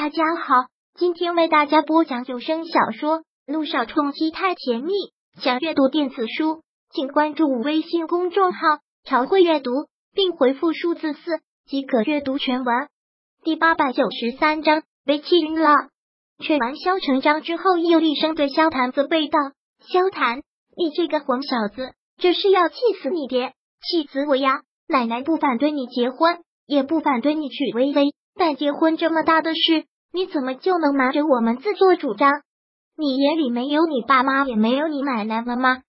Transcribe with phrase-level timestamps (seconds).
[0.00, 0.54] 大家好，
[0.94, 4.92] 今天为大家播讲有声小说《路上冲击太甜蜜》。
[5.42, 8.60] 想阅读电子书，请关注微信公众号
[9.02, 9.72] “朝会阅读”，
[10.14, 12.88] 并回复数字四即可阅读全文。
[13.42, 15.74] 第八百九十三章被气晕了。
[16.38, 19.36] 劝完萧成章之后，又厉声对萧谈责备道
[19.82, 20.42] ：“萧谈，
[20.76, 23.52] 你这个混小子，这是要气死你爹，
[23.82, 24.62] 气死我呀！
[24.86, 32.30] 奶奶不反对你结婚，也不反对你娶微微。”但结婚这么大的事，你怎么就能瞒着我们自作主张？
[32.96, 35.82] 你眼里没有你爸妈，也没有你奶奶了吗？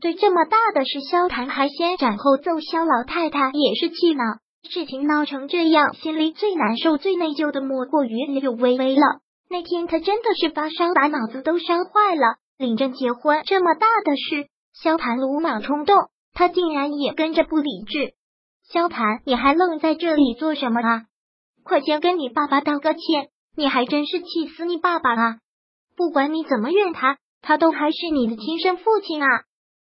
[0.00, 4.24] 对这么大的事，萧谈还先斩后奏，萧老太太也是气恼。
[4.68, 9.02] 事情闹成这样，心里最难受、最内疚的莫过于柳微微了。
[9.48, 12.36] 那天他真的是发烧，把脑子都烧坏了。
[12.58, 15.96] 领证结婚这么大的事，萧谈鲁莽冲动，
[16.34, 18.12] 他竟然也跟着不理智。
[18.70, 21.06] 萧谈，你还愣在这里做什么啊？
[21.64, 23.28] 快先跟你爸爸道个歉！
[23.56, 25.38] 你还真是气死你爸爸啊！
[25.96, 29.26] 不管你怎么怨他，他都还是你的亲生父亲啊！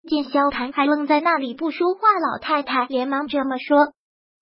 [0.07, 3.93] 见萧谭还愣在那里不说话，老太太连忙这么说：“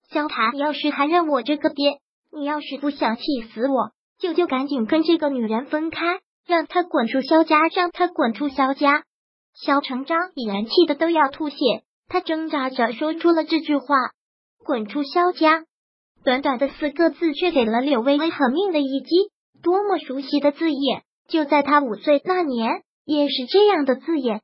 [0.09, 1.99] 萧谭，要是还认我这个爹，
[2.31, 9.03] 你要是不想气死我，就就赶紧跟这个女人分开，让她滚出萧家，让她滚出萧家！”
[9.53, 11.57] 萧成章已然气得都要吐血，
[12.07, 13.85] 他挣扎着说出了这句话
[14.63, 15.65] ：“滚出萧家。”
[16.23, 19.31] 短短的四个字，却给了柳微微狠命的一击。
[19.61, 21.03] 多么熟悉的字眼！
[21.27, 24.41] 就在他五岁那年，也是这样的字眼，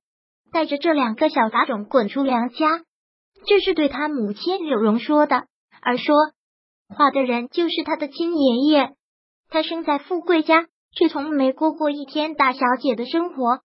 [0.51, 2.81] 带着这两个小杂种滚出梁家。
[3.45, 5.45] 这是对他母亲柳荣说的，
[5.81, 6.15] 而说
[6.89, 8.89] 话的人就是他的亲爷爷。
[9.49, 10.65] 他生在富贵家，
[10.97, 13.59] 却从没过过一天大小姐的生活。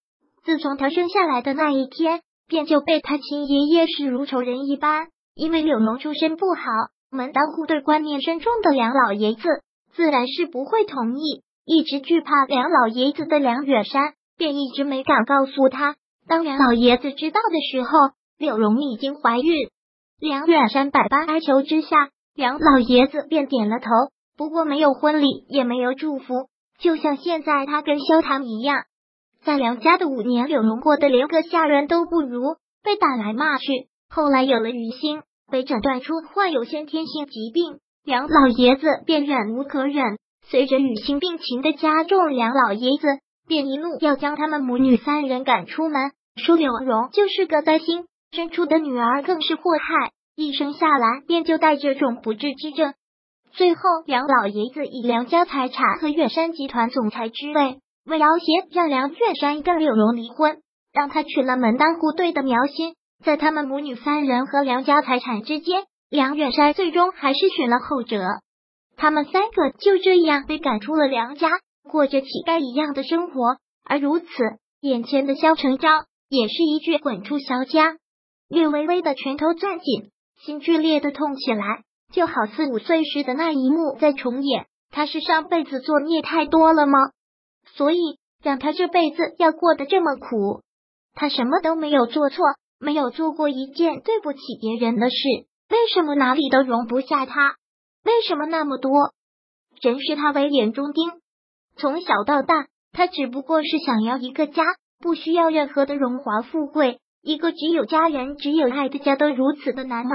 [0.44, 5.08] 自从他生下来的那一天，便就被他亲爷爷视如仇人一般。
[5.34, 6.62] 因为柳荣出身不好。
[7.10, 9.42] 门当户对观念深重的梁老爷子
[9.94, 11.42] 自然是不会同意。
[11.64, 15.96] 一直惧怕梁老爷子的梁远山便一直没敢告诉他。
[16.26, 17.90] 当梁老爷子知道的时候，
[18.38, 19.70] 柳荣已经怀孕。
[20.18, 23.88] 梁远山百般哀求之下，梁老爷子便点了头。
[24.36, 26.48] 不过没有婚礼，也没有祝福，
[26.78, 28.84] 就像现在他跟萧唐一样，
[29.44, 33.88] 在梁家的五年，柳荣过得连个下人都不如，被打来骂去。
[34.08, 35.22] 后来有了余兴。
[35.50, 40.18] 被诊断出患有先天性疾病，梁老爷子便忍无可忍。
[40.48, 43.06] 随着雨欣病情的加重，梁老爷子
[43.46, 52.94] 便一怒要将他们母女三人赶出门，说柳荣就是个灾星，生出的女儿更是祸害，一生下来便就带这种不治之症。
[53.52, 60.58] 最后，梁老爷子以梁家财产和远山集团总裁之位，为要挟让梁远山跟柳荣离婚，
[60.92, 62.94] 让他娶了门当户对的苗心。
[63.24, 68.18] 在他们母女三人和梁家财产之间，梁远山最终还是选了后者。
[68.96, 71.48] 他们三个就这样被赶出了梁家，
[71.82, 73.56] 过着乞丐一样的生活。
[73.84, 74.26] 而如此，
[74.80, 77.96] 眼前的萧成章也是一句“滚出萧家”。
[78.48, 80.10] 略微微的拳头攥紧，
[80.42, 81.82] 心剧烈的痛起来，
[82.12, 84.66] 就好似五岁时的那一幕在重演。
[84.90, 86.98] 他是上辈子作孽太多了吗？
[87.76, 87.98] 所以
[88.42, 90.62] 让他这辈子要过得这么苦？
[91.14, 92.44] 他什么都没有做错。
[92.80, 95.16] 没有做过一件对不起别人的事，
[95.68, 97.56] 为什么哪里都容不下他？
[98.04, 99.12] 为什么那么多
[99.82, 101.12] 人视他为眼中钉？
[101.76, 104.64] 从小到大，他只不过是想要一个家，
[104.98, 110.10] 不需要任何的荣华富贵，一个只有家人、只有爱的家，都如此的难吗？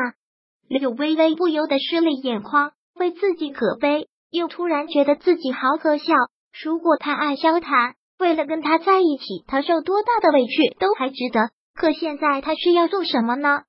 [0.67, 6.13] 柳微微不由得湿了眼眶，为自己可悲，又突然觉得自己好可笑。
[6.63, 11.51] 如果他爱萧谈，为了跟他在一起，他受多大的委屈都还值得。
[11.75, 13.63] 可现在他是要做什么呢？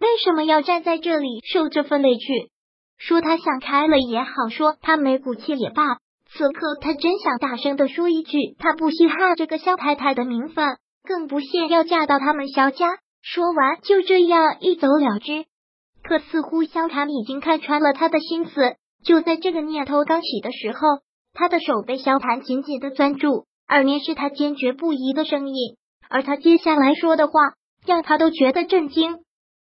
[0.00, 2.50] 为什么要站在这里受这份委屈？
[2.96, 5.98] 说他想开了也好，说他没骨气也罢。
[6.32, 12.86] 此刻他真想大声的说一句：他不稀罕这个萧太太的名分，更不屑要嫁到他们萧家。
[13.20, 15.44] 说完就这样一走了之。
[16.02, 18.76] 可似乎萧谭已经看穿了他的心思。
[19.04, 20.78] 就在这个念头刚起的时候，
[21.34, 25.76] 他的手被萧谭紧紧的攥住，耳边是他坚决不移的声音。
[26.10, 27.32] 而他接下来说的话，
[27.86, 29.20] 让他都觉得震惊。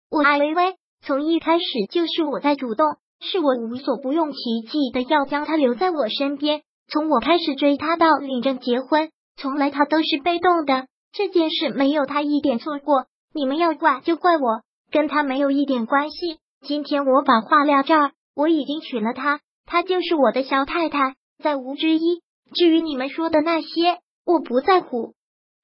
[0.09, 2.87] 我爱微微，从一开始就是我在主动，
[3.19, 6.61] 是我无所不用其极的要将她留在我身边。
[6.87, 10.87] 从我开始追她到领证结婚，从来她都是被动的。
[11.11, 16.39] 这件事没有她一点错过，你们要怪就怪我，跟她没有一点关系。
[16.61, 22.21] 今天我把话撂这儿，我已经娶了她，她就是我的小太太，再无之一。
[22.53, 25.16] 至于你们说的那些，我不在乎。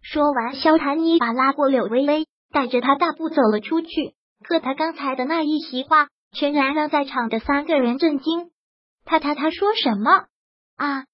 [0.04, 4.14] 说完，萧谭一把拉过柳微微，带着她大步走了出去。
[4.44, 8.52] 可他刚才的那一席话，全然让在场的三个人震惊。
[9.06, 10.26] 他他他说什么
[10.76, 11.06] 啊？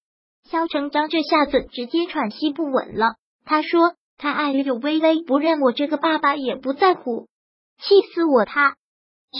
[0.50, 3.14] 萧成章这下子直接喘息不稳了。
[3.44, 7.28] 他说：“他爱柳微微，不认我这个爸爸也不在乎，
[7.78, 8.44] 气死我！
[8.44, 8.74] 他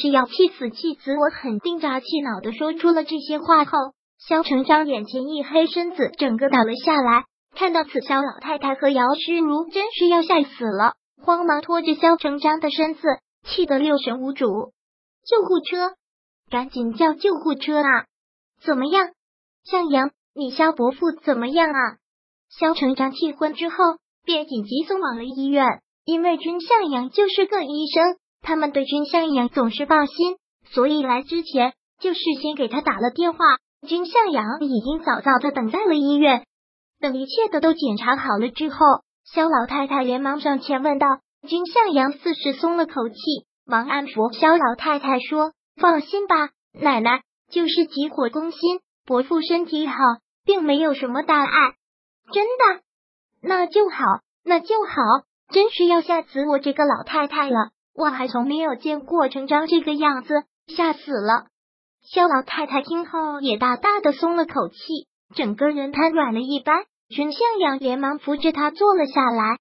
[0.00, 3.72] 是要气死气死我！”很定扎气恼的说出了这些话后，
[4.18, 7.24] 萧成章眼前一黑，身子整个倒了下来。
[7.54, 13.00] 看到此，萧老太太和姚诗如真是要吓死了，慌忙拖着肖成章的身子，
[13.44, 14.72] 气得六神无主。
[15.26, 15.94] 救护车，
[16.50, 18.06] 赶紧叫救护车啊！
[18.64, 19.10] 怎么样，
[19.64, 20.10] 向阳？
[20.34, 21.96] 你肖伯父怎么样啊？
[22.48, 23.76] 肖成章气昏之后，
[24.24, 25.66] 便紧急送往了医院。
[26.04, 30.36] 因为君向阳就是个医生，他们对君向阳总是放心，
[30.72, 33.38] 所以来之前就事先给他打了电话。
[33.86, 36.46] 君向阳已经早早的等在了医院。
[37.00, 38.76] 等一切的都检查好了之后，
[39.24, 41.06] 肖老太太连忙上前问道
[41.48, 43.16] ：“君向阳似是松了口气，
[43.64, 49.94] 忙安抚肖老太太说：‘放心吧，奶奶就是急火攻心，伯父身体好，
[50.44, 51.74] 并没有什么大碍。’
[52.32, 52.82] 真的，
[53.42, 54.04] 那就好，
[54.44, 54.94] 那就好。
[55.52, 61.46] 真是要吓死我这个老太太了，我还从没有见过成章这个样子，吓死了。”
[62.04, 64.76] 肖老太太听后也大大的松了口气，
[65.34, 66.84] 整个人瘫软了一般。
[67.10, 69.58] 君向阳连忙扶着他坐了下来。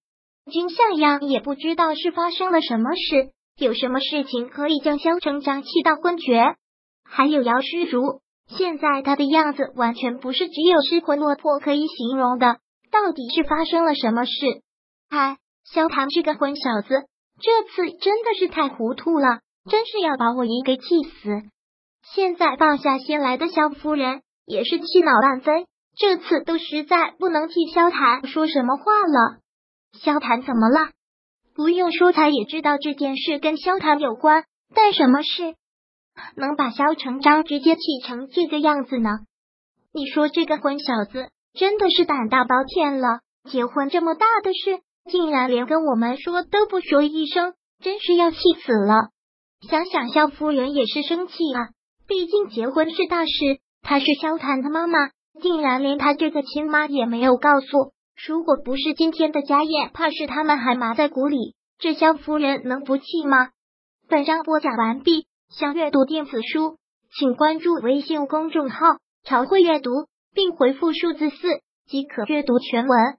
[0.51, 6.55] 君向阳也不知道是发生了什么事，有什么事情可以将萧成章气到昏厥？
[7.03, 12.57] 还有姚诗如，现在他的样子完全不是只有失魂落魄可以形容的。
[12.91, 14.31] 到底是发生了什么事？
[15.09, 17.07] 哎，萧唐这个混小子，
[17.41, 21.41] 这次真的是太糊涂了，真是要把我爷给气死。
[22.13, 25.65] 现在放下心来的萧夫人也是气恼万分。
[25.99, 29.39] 这次都实在不能替萧谭说什么话了。
[30.01, 30.91] 萧谭怎么了？
[31.53, 34.45] 不用说，他也知道这件事跟萧谭有关。
[34.73, 35.55] 但什么事
[36.35, 39.09] 能把萧成章直接气成这个样子呢？
[39.91, 43.19] 你说这个混小子真的是胆大包天了，
[43.49, 44.79] 结婚这么大的事，
[45.11, 49.09] 竟然连跟我们说都不说一声，真是要气死了。
[49.67, 51.69] 想想萧夫人也是生气啊，
[52.07, 53.31] 毕竟结婚是大事，
[53.81, 55.09] 她是萧谭的妈妈。
[55.39, 57.93] 竟然连他这个亲妈也没有告诉，
[58.27, 61.55] 如果不是今天的家宴，怕是他们还埋在鼓里。
[61.77, 63.49] 这萧夫人能不气吗？
[64.07, 66.77] 本章播讲完毕，想阅读电子书，
[67.17, 69.91] 请关注微信公众号“朝会阅读”，
[70.33, 71.37] 并回复数字四
[71.87, 73.18] 即可阅读全文。